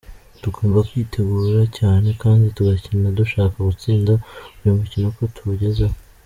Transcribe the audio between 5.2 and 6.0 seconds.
tuwugezeho.